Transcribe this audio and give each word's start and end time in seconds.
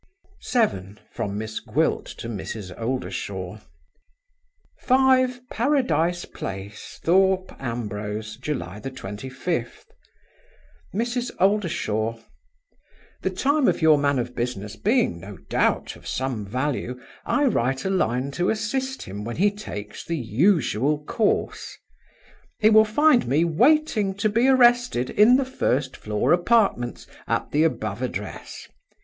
7. 0.39 0.99
From 1.11 1.37
Miss 1.37 1.59
Gwilt 1.59 2.07
to 2.17 2.27
Mrs. 2.27 2.73
Oldershaw. 2.75 3.59
"5 4.79 5.41
Paradise 5.51 6.25
Place, 6.25 6.99
Thorpe 7.03 7.55
Ambrose, 7.59 8.35
July 8.37 8.79
25th. 8.79 9.85
"MRS. 10.91 11.29
OLDERSHAW 11.39 12.19
The 13.21 13.29
time 13.29 13.67
of 13.67 13.83
your 13.83 13.99
man 13.99 14.17
of 14.17 14.33
business 14.33 14.75
being, 14.75 15.19
no 15.19 15.37
doubt, 15.37 15.95
of 15.95 16.07
some 16.07 16.47
value, 16.47 16.99
I 17.23 17.45
write 17.45 17.85
a 17.85 17.91
line 17.91 18.31
to 18.31 18.49
assist 18.49 19.03
him 19.03 19.23
when 19.23 19.35
he 19.37 19.51
takes 19.51 20.03
the 20.03 20.17
usual 20.17 20.97
course. 21.05 21.77
He 22.57 22.71
will 22.71 22.85
find 22.85 23.27
me 23.27 23.43
waiting 23.45 24.15
to 24.15 24.29
be 24.29 24.47
arrested 24.47 25.11
in 25.11 25.35
the 25.35 25.45
first 25.45 25.95
floor 25.95 26.33
apartments, 26.33 27.05
at 27.27 27.51
the 27.51 27.61
above 27.63 28.01
address. 28.01 28.67